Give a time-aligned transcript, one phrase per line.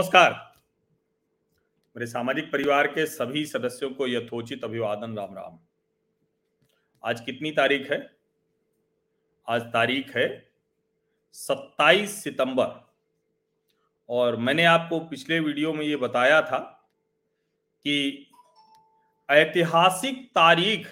[0.00, 0.54] नमस्कार।
[1.96, 5.58] मेरे सामाजिक परिवार के सभी सदस्यों को यथोचित अभिवादन, राम राम।
[7.04, 8.16] आज कितनी तारीख है?
[9.48, 10.52] आज तारीख है
[11.32, 12.92] 27 सितंबर।
[14.08, 16.90] और मैंने आपको पिछले वीडियो में ये बताया था
[17.84, 18.26] कि
[19.30, 20.86] ऐतिहासिक तारीख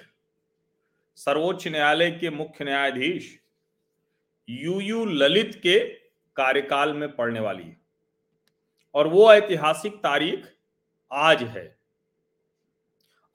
[1.17, 3.41] सर्वोच्च न्यायालय के मुख्य न्यायाधीश
[4.49, 5.79] यू यू ललित के
[6.37, 7.88] कार्यकाल में पड़ने वाली है।
[8.95, 10.47] और वो ऐतिहासिक तारीख
[11.13, 11.79] आज है।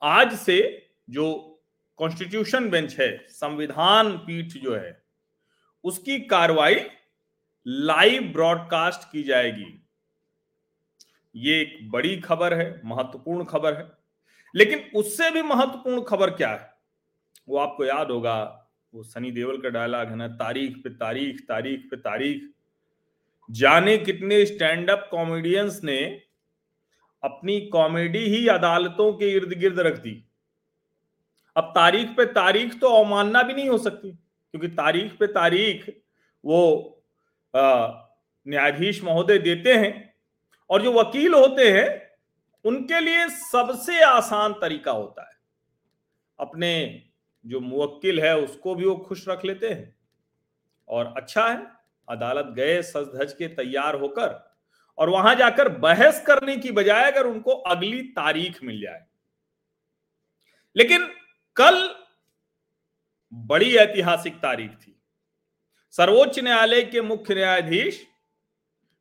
[0.02, 1.50] आज से जो
[1.96, 5.04] कॉन्स्टिट्यूशन बेंच है, संविधान पीठ जो है,
[5.84, 6.74] उसकी कार्रवाई
[7.66, 9.88] लाइव ब्रॉडकास्ट की जाएगी।
[11.36, 13.92] ये एक बड़ी खबर है, महत्वपूर्ण खबर है।
[14.56, 16.74] लेकिन उससे भी महत्वपूर्ण खबर क्या है?
[17.48, 21.88] वो आपको याद होगा, वो सनी देवल का डायलॉग है ना, तारीख पे तारीख तारीख
[21.90, 22.50] पे तारीख।
[23.48, 25.98] जाने कितने स्टैंड अप कॉमेडियंस ने
[27.22, 30.12] अपनी कॉमेडी ही अदालतों के इर्द गिर्द रख दी।
[31.56, 35.88] अब तारीख पे तारीख तो अवमानना भी नहीं हो सकती, क्योंकि तारीख पे तारीख
[36.44, 37.04] वो
[37.54, 40.14] न्यायाधीश महोदय देते हैं
[40.70, 42.02] और जो वकील होते हैं,
[42.64, 45.36] उनके लिए सबसे आसान तरीका होता है।
[46.38, 47.02] अपने
[47.44, 49.94] जो मुवक्किल है, उसको भी वो खुश रख लेते हैं।
[50.88, 51.56] और अच्छा है
[52.08, 54.54] अदालत गए सज धज के तैयार होकर
[54.98, 59.06] और वहाँ जाकर बहस करने की बजाय अगर उनको अगली तारीख मिल जाए।
[60.76, 61.08] लेकिन
[61.56, 61.94] कल
[63.34, 65.00] बड़ी ऐतिहासिक तारीख थी।
[65.90, 68.06] सर्वोच्च न्यायालय के मुख्य न्यायाधीश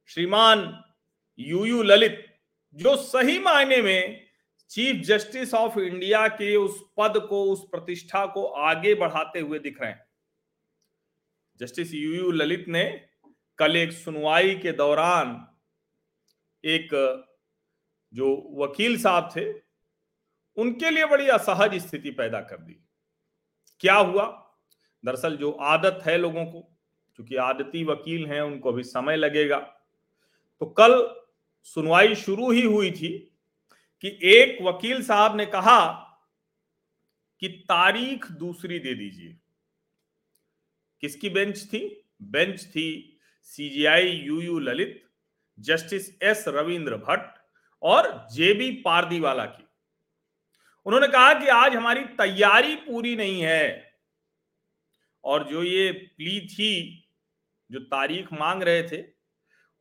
[0.08, 0.84] श्रीमान
[1.40, 2.38] यूयू ललित,
[2.74, 4.28] जो सही मायने में
[4.70, 9.82] चीफ जस्टिस ऑफ़ इंडिया के उस पद को, उस प्रतिष्ठा को आगे बढ़ाते हुए दिख
[9.82, 10.06] रहे हैं।
[11.60, 13.06] जस्टिस यू यू ललित ने
[13.58, 15.48] कल एक सुनवाई के दौरान
[16.66, 16.90] एक,
[18.14, 19.52] जो वकील साहब थे,
[20.58, 22.84] उनके लिए बड़ी असहज स्थिति पैदा कर दी।
[23.80, 24.26] क्या हुआ?
[25.06, 26.62] दरअसल जो आदत है लोगों को
[27.16, 29.60] क्योंकि आदती वकील हैं, उनको अभी समय लगेगा।
[30.60, 31.24] तो कल
[31.64, 33.32] सुनवाई शुरू ही हुई थी
[34.02, 35.92] कि एक वकील साहब ने कहा
[37.40, 39.38] कि तारीख दूसरी दे दीजिए।
[41.04, 42.10] किसकी बेंच थी?
[42.22, 45.06] बेंच थी CJI U U Lalit,
[45.60, 47.38] Justice S Ravindra Bhat
[47.82, 49.68] और जेबी पारदीवाला की।
[50.86, 53.94] उन्होंने कहा कि आज हमारी तैयारी पूरी नहीं है।
[55.24, 57.08] और जो ये प्ली थी,
[57.72, 59.02] जो तारीख मांग रहे थे,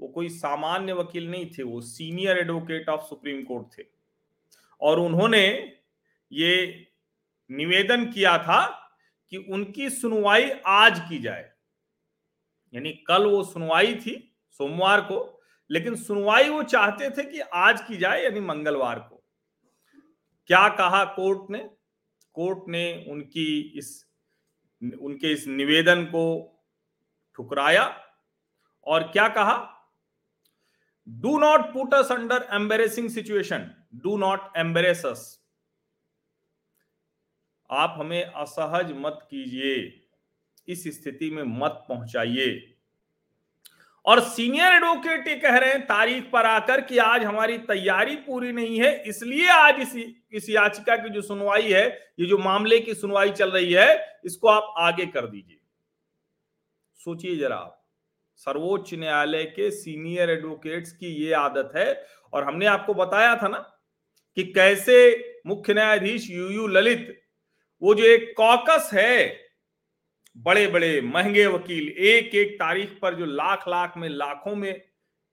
[0.00, 3.84] वो कोई सामान्य वकील नहीं थे, वो senior advocate of Supreme Court थे।
[4.81, 5.77] और उन्होंने
[6.32, 6.87] ये
[7.50, 8.78] निवेदन किया था
[9.32, 11.53] कि उनकी सुनवाई आज की जाए।
[12.75, 17.97] यानी कल वो सुनवाई थी, सोमवार को, लेकिन सुनवाई वो चाहते थे कि आज की
[17.97, 19.25] जाए, यानी मंगलवार को।
[20.47, 21.70] क्या कहा कोर्ट ने?
[22.32, 24.06] कोर्ट ने उनकी इस,
[25.00, 26.49] उनके इस निवेदन को
[27.34, 28.04] ठुकराया
[28.87, 29.91] और क्या कहा?
[31.09, 35.41] Do not put us under embarrassing situation do not embarrass us
[37.72, 40.00] आप हमें असहज मत कीजिए।
[40.69, 42.69] इस स्थिति में मत पहुंचाइए।
[44.05, 48.53] और सीनियर एडवोकेट ये कह रहे हैं, तारीख पर आकर कि आज हमारी तैयारी पूरी
[48.53, 49.94] नहीं है, इसलिए आज इस
[50.32, 51.87] इस याचिका की जो सुनवाई है,
[52.21, 55.61] ये जो मामले की सुनवाई चल रही है, इसको आप आगे कर दीजिए।
[57.00, 57.82] सोचिए जरा आप,
[58.37, 63.59] सर्वोच्च न्यायालय के सीनियर एडवोकेट्स की ये आदत है, और हमने आपको बताया था ना
[64.37, 67.22] कि कैसे मुख्य न्यायाधीश यू यू ललित
[67.82, 69.41] वो जो एक कॉकस है
[70.37, 74.81] बड़े बड़े महँगे वकील एक एक तारीख पर जो लाख लाख में, लाखों में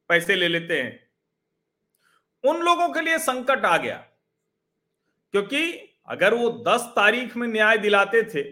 [0.09, 0.99] पैसे ले लेते हैं,
[2.43, 3.95] उन लोगों के लिए संकट आ गया।
[5.33, 5.61] क्योंकि
[6.07, 8.43] अगर वो दस तारीख में न्याय दिलाते थे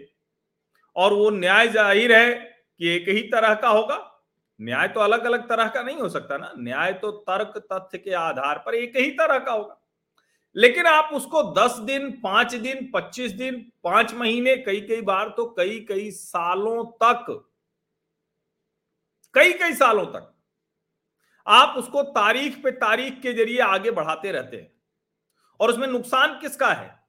[0.96, 3.96] और वो न्याय ज़ाहिर है कि एक ही तरह का होगा,
[4.60, 8.12] न्याय तो अलग अलग तरह का नहीं हो सकता ना। न्याय तो तर्क, तथ्य के
[8.16, 9.80] आधार पर एक ही तरह का होगा।
[10.58, 15.54] लेकिन आप उसको दस दिन, पाँच दिन, पच्चीस दिन, पाँच महीने, कई कई बार तो
[15.58, 17.50] कई कई सालों तक,
[19.34, 20.34] कई कई सालों तक
[21.46, 24.72] आप उसको तारीख पे तारीख के ज़रिए आगे बढ़ाते रहते हैं।
[25.60, 27.00] और उसमें नुकसान किसका है?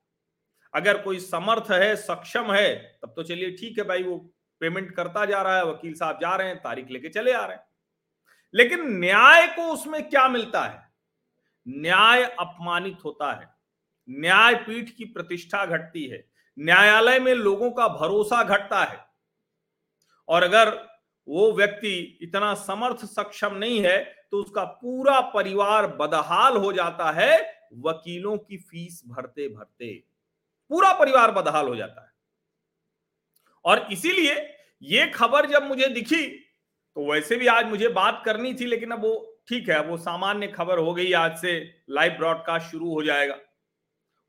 [0.74, 4.18] अगर कोई समर्थ है, सक्षम है, तब तो चलिए ठीक है भाई, वो
[4.60, 7.58] पेमेंट करता जा रहा है, वकील साहब जा रहे हैं, तारीख लेके चले आ रहे
[7.58, 7.64] हैं।
[8.54, 10.89] लेकिन न्याय को उसमें क्या मिलता है?
[11.70, 13.48] न्याय अपमानित होता है।
[14.08, 16.24] न्यायपीठ की प्रतिष्ठा घटती है।
[16.58, 19.06] न्यायालय में लोगों का भरोसा घटता है।
[20.28, 20.70] और अगर
[21.28, 23.98] वो व्यक्ति इतना समर्थ सक्षम नहीं है
[24.32, 27.38] तो उसका पूरा परिवार बदहाल हो जाता है,
[27.78, 29.94] वकीलों की फ़ीस भरते भरते
[30.72, 32.12] पूरा परिवार बदहाल हो जाता है।
[33.66, 34.36] और इसीलिए
[34.82, 39.02] ये खबर जब मुझे दिखी तो वैसे भी आज मुझे बात करनी थी, लेकिन अब
[39.02, 43.38] वो ठीक है, वो सामान्य खबर हो गई आज से लाइव ब्रॉडकास्ट शुरू हो जाएगा।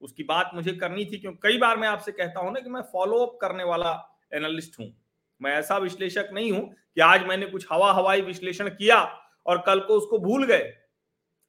[0.00, 2.82] उसकी बात मुझे करनी थी क्योंकि कई बार मैं आपसे कहता हूँ ना कि मैं
[2.82, 4.96] फॉलो अप करने वाला एनालिस्ट हूँ।
[5.42, 9.00] मैं ऐसा विश्लेषक नहीं हूँ कि आज मैंने कुछ हवा हवाई विश्लेषण किया
[9.46, 10.72] और कल को उसको भूल गए।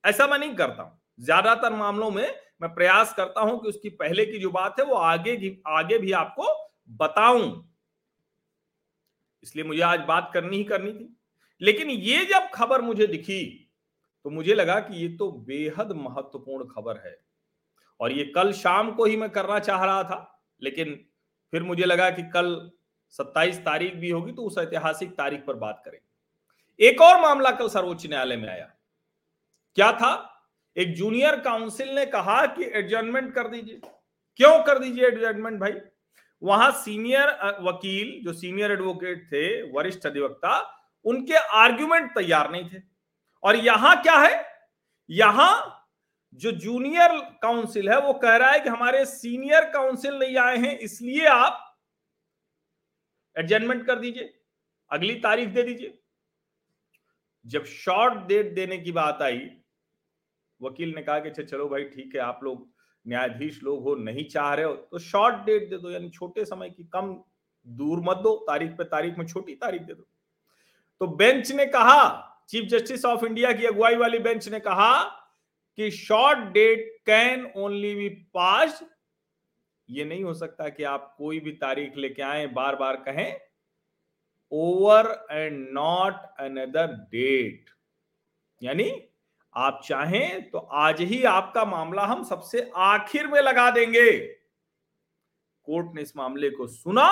[0.05, 4.25] ऐसा मैं नहीं करता हूँ। ज़्यादातर मामलों में मैं प्रयास करता हूँ कि उसकी पहले
[4.25, 7.73] की जो बात है, वो आगे भी आगे भी आपको बताऊँ।
[9.43, 11.17] इसलिए मुझे आज बात करनी ही करनी थी।
[11.61, 13.60] लेकिन ये जब खबर मुझे दिखी
[14.25, 17.17] तो मुझे लगा कि ये तो बेहद महत्वपूर्ण खबर है।
[17.99, 20.93] और ये कल शाम को ही मैं करना चाह रहा था, लेकिन
[21.53, 22.71] फिर मुझे लगा कि कल
[23.13, 27.67] 27 तारीख भी होगी तो उस ऐतिहासिक तारीख पर बात करेंगे एक और मामला कल
[27.69, 28.65] सर्वोच्च न्यायालय में आया।
[29.77, 30.27] क्या था?
[30.77, 33.79] एक जूनियर काउंसिल ने कहा कि एडजमेंट कर दीजिए।
[34.39, 35.73] क्यों कर दीजिए एडजमेंट भाई?
[36.41, 37.29] वहाँ सीनियर
[37.61, 40.59] वकील, जो सीनियर एडवोकेट थे, वरिष्ठ अधिवक्ता,
[41.05, 42.90] उनके आर्ग्यूमेंट तैयार नहीं थे।
[43.43, 44.45] और यहाँ क्या है?
[45.09, 45.77] यहाँ
[46.41, 50.77] जो जूनियर काउंसिल है, वो कह रहा है कि हमारे सीनियर काउंसिल नहीं आए हैं,
[50.79, 51.67] इसलिए आप
[53.35, 54.33] एडजमेंट कर दीजिए,
[54.91, 55.97] अगली तारीख दे दीजिए।
[57.45, 59.39] जब शॉर्ट डेट देने की बात आई,
[60.61, 62.69] वकील ने कहा कि अच्छा चलो भाई, ठीक है, आप लोग
[63.05, 66.69] न्यायाधीश लोग हो, नहीं चाह रहे हो तो शॉर्ट डेट दे दो, यानी छोटे समय
[66.69, 67.13] की कम
[67.67, 70.07] दूर मत दो, तारीख पे तारीख में छोटी तारीख दे दो।
[71.01, 75.03] तो बेंच ने कहा चीफ जस्टिस ऑफ़ इंडिया की अगुवाई वाली बेंच ने कहा
[75.77, 78.83] कि short date can only be pass
[79.89, 83.39] ये नहीं हो सकता कि आप कोई भी तारीख लेके आए बार बार कहें
[84.51, 87.69] over and not another date
[88.61, 88.91] यानी
[89.55, 94.11] आप चाहें तो आज ही आपका मामला हम सबसे आखिर में लगा देंगे।
[95.67, 97.07] कोर्ट ने इस मामले को सुना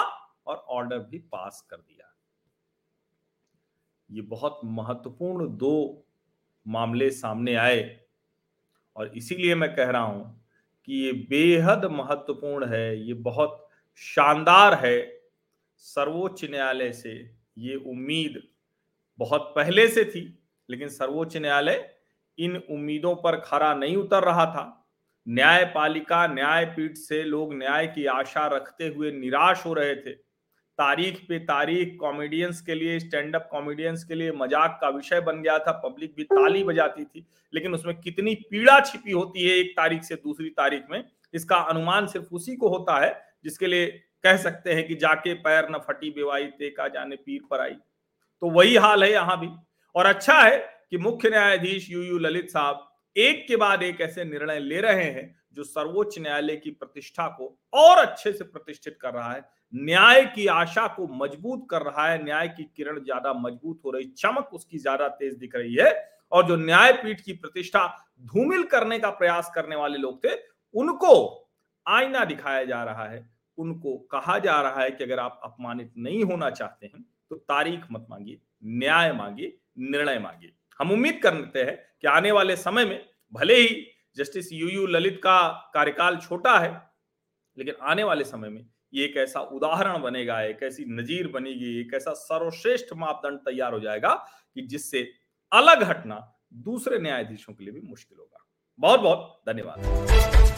[0.46, 1.99] और ऑर्डर भी पास कर दिया।
[4.12, 6.06] ये बहुत महत्वपूर्ण दो
[6.68, 8.00] मामले सामने आए।
[8.96, 10.46] और इसीलिए मैं कह रहा हूँ
[10.86, 15.22] कि ये बेहद महत्वपूर्ण है, ये बहुत शानदार है।
[15.78, 18.42] सर्वोच्च न्यायालय से ये उम्मीद
[19.20, 20.40] बहुत पहले से थी,
[20.70, 21.96] लेकिन सर्वोच्च न्यायालय
[22.38, 24.88] इन उम्मीदों पर खरा नहीं उतर रहा था।
[25.28, 30.29] न्यायपालिका, न्यायपीठ से लोग न्याय की आशा रखते हुए निराश हो रहे थे।
[30.80, 35.42] तारीख पे तारीख कॉमेडियंस के लिए स्टैंड अप कॉमेडियंस के लिए मज़ाक का विषय बन
[35.42, 39.72] गया था पब्लिक भी ताली बजाती थी, लेकिन उसमें कितनी पीड़ा छिपी होती है एक
[39.78, 41.04] तारीख से दूसरी तारीख में,
[41.34, 43.88] इसका अनुमान सिर्फ़ उसी को होता है, जिसके लिए
[44.24, 47.76] कह सकते हैं कि जाके पैर न फटी बेवाई ते का जाने पीर पर आई।
[48.42, 49.50] तो वही हाल है यहाँ भी।
[49.96, 50.58] और अच्छा है
[50.90, 52.89] कि मुख्य न्यायाधीश यू यू ललित साहब
[53.20, 57.56] एक के बाद एक ऐसे निर्णय ले रहे हैं जो सर्वोच्च न्यायालय की प्रतिष्ठा को
[57.74, 59.42] और अच्छे से प्रतिष्ठित कर रहा है।
[59.74, 64.06] न्याय की आशा को मज़बूत कर रहा है। न्याय की किरण ज़्यादा मज़बूत हो रही,
[64.08, 65.92] चमक उसकी ज़्यादा तेज दिख रही है।
[66.32, 67.86] और जो न्यायपीठ की प्रतिष्ठा
[68.26, 70.36] धूमिल करने का प्रयास करने वाले लोग थे,
[70.76, 71.50] उनको
[71.86, 73.28] आईना दिखाया जा रहा है।
[73.58, 77.82] उनको कहा जा रहा है कि अगर आप अपमानित नहीं होना चाहते हैं तो तारीख
[77.92, 83.09] मत मांगिए, न्याय मांगिए, निर्णय मांगिए। हम उम्मीद करते हैं कि आने वाले समय में
[83.34, 83.86] भले ही
[84.18, 86.72] जस्टिस यू यू ललित का कार्यकाल छोटा है,
[87.58, 91.94] लेकिन आने वाले समय में ये एक ऐसा उदाहरण बनेगा, एक ऐसी नजीर बनेगी, एक
[91.94, 94.14] ऐसा सर्वश्रेष्ठ मापदंड तैयार हो जाएगा
[94.56, 95.08] कि जिससे
[95.52, 96.22] अलग हटना
[96.54, 98.46] दूसरे न्यायाधीशों के लिए भी मुश्किल होगा।
[98.80, 100.49] बहुत बहुत धन्यवाद।